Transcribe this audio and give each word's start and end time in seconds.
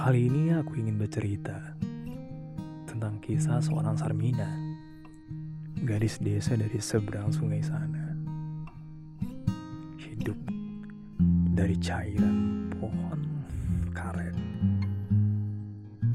Kali 0.00 0.32
ini 0.32 0.48
aku 0.56 0.80
ingin 0.80 0.96
bercerita 0.96 1.76
tentang 2.88 3.20
kisah 3.20 3.60
seorang 3.60 4.00
Sarmina, 4.00 4.48
gadis 5.84 6.16
desa 6.16 6.56
dari 6.56 6.80
seberang 6.80 7.28
sungai 7.28 7.60
sana. 7.60 8.16
Hidup 10.00 10.40
dari 11.52 11.76
cairan 11.76 12.72
pohon 12.80 13.44
karet. 13.92 14.32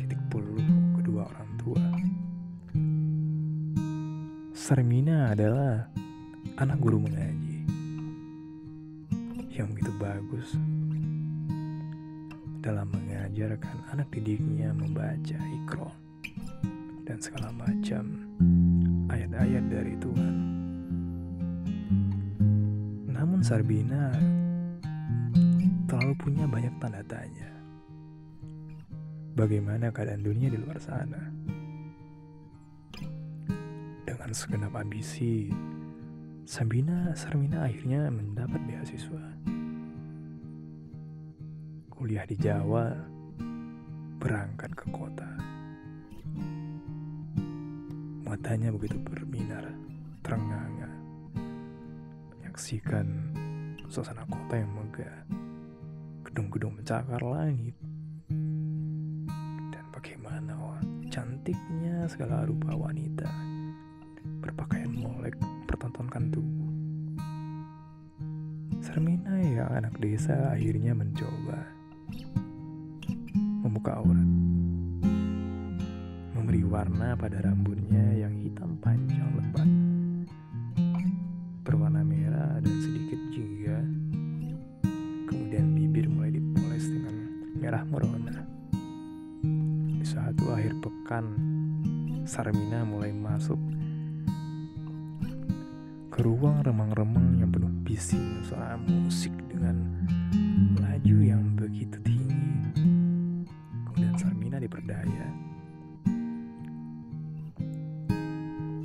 Titik 0.00 0.20
puluh 0.32 0.64
kedua 0.96 1.28
orang 1.28 1.50
tua. 1.60 1.84
Sarmina 4.56 5.36
adalah 5.36 5.92
anak 6.56 6.80
guru 6.80 7.04
mengaji 7.04 7.68
yang 9.52 9.68
begitu 9.76 9.92
bagus 10.00 10.56
dalam 12.64 12.88
mengajarkan 12.88 13.92
anak 13.92 14.08
didiknya 14.08 14.72
membaca 14.72 15.36
ikro 15.36 15.92
dan 17.04 17.20
segala 17.20 17.52
macam 17.52 18.24
ayat-ayat 19.12 19.68
dari 19.68 19.92
Tuhan. 20.00 20.34
Namun 23.12 23.44
Sarbina 23.44 24.16
terlalu 25.84 26.16
punya 26.16 26.48
banyak 26.48 26.72
tanda 26.80 27.04
tanya. 27.04 27.52
Bagaimana 29.36 29.92
keadaan 29.92 30.24
dunia 30.24 30.48
di 30.48 30.56
luar 30.56 30.80
sana? 30.80 31.20
Dengan 34.08 34.32
segenap 34.32 34.72
ambisi, 34.72 35.52
Sabina 36.48 37.12
Sarmina 37.12 37.68
akhirnya 37.68 38.08
mendapat 38.08 38.64
beasiswa 38.64 39.33
kuliah 41.94 42.26
di 42.26 42.34
Jawa, 42.34 42.90
berangkat 44.18 44.74
ke 44.74 44.86
kota. 44.90 45.30
Matanya 48.26 48.74
begitu 48.74 48.98
berbinar, 48.98 49.62
terengah-engah, 50.26 50.94
menyaksikan 52.34 53.06
suasana 53.86 54.26
kota 54.26 54.58
yang 54.58 54.74
megah, 54.74 55.22
gedung-gedung 56.26 56.74
mencakar 56.74 57.22
langit, 57.22 57.78
dan 59.70 59.84
bagaimana 59.94 60.50
wah, 60.58 60.82
cantiknya 61.14 62.10
segala 62.10 62.42
rupa 62.42 62.74
wanita. 62.74 63.30
Berpakaian 64.42 64.90
molek 64.90 65.38
pertontonkan 65.70 66.34
tubuh. 66.34 66.74
Sermina 68.82 69.38
yang 69.38 69.70
anak 69.70 69.94
desa 70.02 70.52
akhirnya 70.52 70.92
mencoba 70.92 71.83
membuka 73.84 74.00
aurat. 74.00 74.28
Memberi 76.32 76.64
warna 76.64 77.12
pada 77.20 77.36
rambutnya 77.44 78.16
yang 78.16 78.32
hitam 78.40 78.80
panjang 78.80 79.28
lebat. 79.36 79.68
Berwarna 81.68 82.00
merah 82.00 82.64
dan 82.64 82.76
sedikit 82.80 83.20
jingga. 83.28 83.84
Kemudian 85.28 85.76
bibir 85.76 86.08
mulai 86.08 86.32
dipoles 86.32 86.88
dengan 86.88 87.16
merah 87.60 87.84
merona. 87.84 88.40
Di 90.00 90.06
suatu 90.08 90.48
akhir 90.48 90.80
pekan, 90.80 91.24
Sarmina 92.24 92.88
mulai 92.88 93.12
masuk 93.12 93.60
ke 96.08 96.24
ruang 96.24 96.64
remang-remang 96.64 97.36
yang 97.36 97.52
penuh 97.52 97.68
bising 97.84 98.40
suara 98.48 98.80
musik 98.80 99.36
dengan 99.52 99.76
diperdaya. 104.84 105.28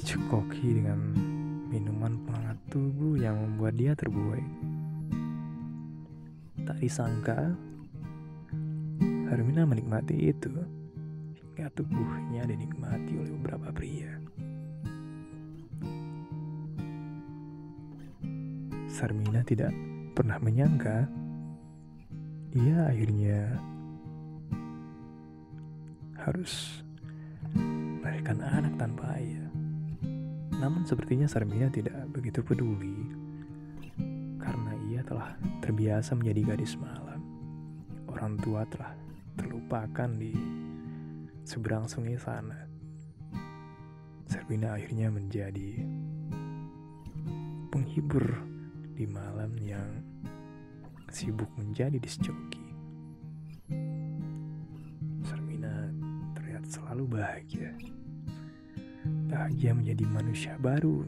Dicekoki 0.00 0.80
dengan 0.80 1.00
minuman 1.68 2.16
penghangat 2.24 2.58
tubuh 2.72 3.20
yang 3.20 3.36
membuat 3.36 3.76
dia 3.76 3.92
terbuai. 3.92 4.40
Tak 6.64 6.80
disangka, 6.80 7.52
Hermina 9.28 9.68
menikmati 9.68 10.32
itu 10.32 10.52
hingga 11.36 11.68
tubuhnya 11.76 12.48
dinikmati 12.48 13.12
oleh 13.12 13.32
beberapa 13.36 13.68
pria. 13.68 14.16
Sarmina 18.88 19.44
tidak 19.44 19.72
pernah 20.16 20.40
menyangka 20.40 21.08
ia 22.52 22.92
akhirnya 22.92 23.56
harus 26.22 26.82
melahirkan 28.02 28.38
anak 28.38 28.74
tanpa 28.78 29.18
ayah. 29.18 29.50
Namun 30.62 30.86
sepertinya 30.86 31.26
Sarmina 31.26 31.66
tidak 31.74 32.06
begitu 32.14 32.38
peduli 32.46 33.10
karena 34.38 34.72
ia 34.86 35.02
telah 35.02 35.34
terbiasa 35.58 36.14
menjadi 36.14 36.54
gadis 36.54 36.78
malam. 36.78 37.18
Orang 38.06 38.38
tua 38.38 38.62
telah 38.70 38.94
terlupakan 39.34 40.10
di 40.14 40.30
seberang 41.42 41.90
sungai 41.90 42.14
sana. 42.14 42.70
Sarmina 44.30 44.78
akhirnya 44.78 45.10
menjadi 45.10 45.82
penghibur 47.74 48.38
di 48.94 49.10
malam 49.10 49.50
yang 49.58 49.90
sibuk 51.10 51.50
menjadi 51.58 51.98
disjoki. 51.98 52.61
Selalu 57.02 57.18
bahagia. 57.18 57.70
Bahagia 59.26 59.74
menjadi 59.74 60.04
manusia 60.06 60.54
baru, 60.62 61.02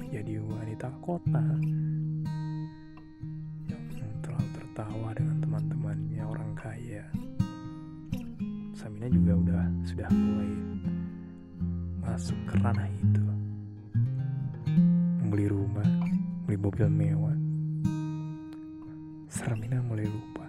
menjadi 0.00 0.40
wanita 0.40 0.88
kota 1.04 1.44
yang 3.68 4.12
terlalu 4.24 4.48
tertawa 4.56 5.12
dengan 5.12 5.36
teman-temannya 5.44 6.24
orang 6.24 6.52
kaya. 6.56 7.04
Samina 8.72 9.12
juga 9.12 9.32
udah 9.36 9.64
sudah 9.84 10.08
mulai 10.08 10.52
masuk 12.00 12.38
ke 12.48 12.54
ranah 12.64 12.88
itu. 12.88 13.24
Membeli 15.20 15.52
rumah, 15.52 15.90
beli 16.48 16.56
mobil 16.56 16.88
mewah. 16.88 17.36
Sarmina 19.28 19.84
mulai 19.84 20.08
lupa 20.08 20.48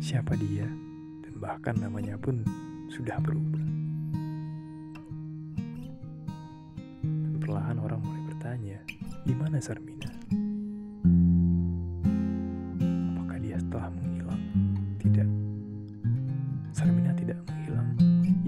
siapa 0.00 0.32
dia 0.32 0.64
dan 1.28 1.34
bahkan 1.36 1.76
namanya 1.76 2.16
pun 2.16 2.40
sudah 2.96 3.20
berubah. 3.20 3.60
Dan 7.04 7.36
perlahan 7.36 7.76
orang 7.76 8.00
mulai 8.00 8.22
bertanya, 8.32 8.80
di 9.20 9.36
mana 9.36 9.60
Sarmina? 9.60 10.08
Apakah 13.12 13.36
dia 13.36 13.60
telah 13.68 13.92
menghilang? 13.92 14.42
Tidak. 14.96 15.28
Sarmina 16.72 17.12
tidak 17.20 17.36
menghilang. 17.44 17.88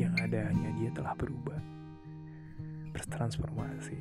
Yang 0.00 0.14
ada 0.16 0.40
hanya 0.48 0.70
dia 0.80 0.90
telah 0.96 1.12
berubah. 1.12 1.60
Bertransformasi. 2.96 4.00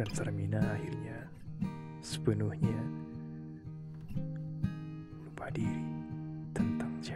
Dan 0.00 0.08
Sarmina 0.16 0.64
akhirnya 0.64 1.28
sepenuhnya 2.00 2.80
lupa 5.28 5.52
diri 5.52 6.03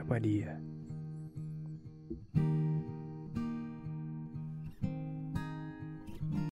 tentang 0.08 0.16
siapa 0.16 0.24
dia. 0.24 0.67